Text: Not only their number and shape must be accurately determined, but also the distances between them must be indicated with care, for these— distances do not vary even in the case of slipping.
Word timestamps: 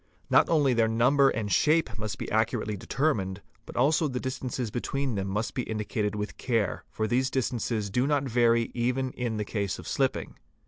Not 0.31 0.49
only 0.49 0.73
their 0.73 0.87
number 0.87 1.29
and 1.29 1.51
shape 1.51 1.99
must 1.99 2.17
be 2.17 2.31
accurately 2.31 2.75
determined, 2.75 3.43
but 3.67 3.75
also 3.75 4.07
the 4.07 4.19
distances 4.19 4.71
between 4.71 5.13
them 5.13 5.27
must 5.27 5.53
be 5.53 5.61
indicated 5.61 6.15
with 6.15 6.37
care, 6.39 6.85
for 6.89 7.05
these— 7.07 7.29
distances 7.29 7.91
do 7.91 8.07
not 8.07 8.23
vary 8.23 8.71
even 8.73 9.11
in 9.11 9.37
the 9.37 9.45
case 9.45 9.77
of 9.77 9.87
slipping. 9.87 10.37